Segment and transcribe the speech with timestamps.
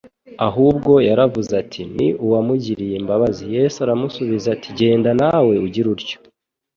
[0.47, 6.17] ahubwo yaravuze ati: "Ni uwamugiriye imbabazi." Yesu aramusubiza ati: «genda nawe ugire utyo.»